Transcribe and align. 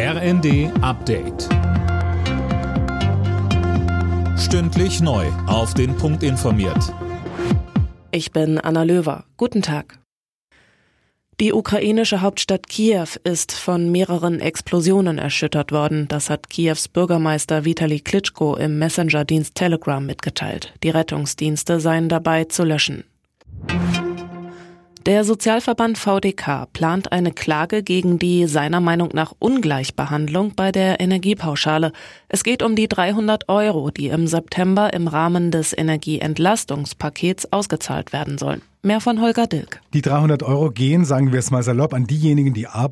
RND 0.00 0.70
Update. 0.80 1.48
Stündlich 4.38 5.00
neu. 5.00 5.26
Auf 5.48 5.74
den 5.74 5.96
Punkt 5.96 6.22
informiert. 6.22 6.94
Ich 8.12 8.30
bin 8.30 8.60
Anna 8.60 8.84
Löwer. 8.84 9.24
Guten 9.36 9.60
Tag. 9.60 9.98
Die 11.40 11.52
ukrainische 11.52 12.20
Hauptstadt 12.20 12.68
Kiew 12.68 13.08
ist 13.24 13.50
von 13.50 13.90
mehreren 13.90 14.38
Explosionen 14.38 15.18
erschüttert 15.18 15.72
worden. 15.72 16.06
Das 16.06 16.30
hat 16.30 16.48
Kiews 16.48 16.86
Bürgermeister 16.86 17.64
Vitali 17.64 17.98
Klitschko 17.98 18.54
im 18.54 18.78
Messenger-Dienst 18.78 19.56
Telegram 19.56 20.06
mitgeteilt. 20.06 20.74
Die 20.84 20.90
Rettungsdienste 20.90 21.80
seien 21.80 22.08
dabei 22.08 22.44
zu 22.44 22.62
löschen. 22.62 23.02
Der 25.08 25.24
Sozialverband 25.24 25.96
VDK 25.96 26.70
plant 26.70 27.12
eine 27.12 27.32
Klage 27.32 27.82
gegen 27.82 28.18
die 28.18 28.46
seiner 28.46 28.82
Meinung 28.82 29.08
nach 29.14 29.32
Ungleichbehandlung 29.38 30.52
bei 30.54 30.70
der 30.70 31.00
Energiepauschale. 31.00 31.92
Es 32.28 32.44
geht 32.44 32.62
um 32.62 32.76
die 32.76 32.88
300 32.88 33.48
Euro, 33.48 33.90
die 33.90 34.08
im 34.08 34.26
September 34.26 34.92
im 34.92 35.08
Rahmen 35.08 35.50
des 35.50 35.72
Energieentlastungspakets 35.72 37.50
ausgezahlt 37.54 38.12
werden 38.12 38.36
sollen. 38.36 38.60
Mehr 38.82 39.00
von 39.00 39.22
Holger 39.22 39.46
Dilk. 39.46 39.80
Die 39.94 40.02
300 40.02 40.42
Euro 40.42 40.70
gehen, 40.70 41.06
sagen 41.06 41.32
wir 41.32 41.38
es 41.38 41.50
mal 41.50 41.62
salopp, 41.62 41.94
an 41.94 42.06
diejenigen, 42.06 42.52
die 42.52 42.68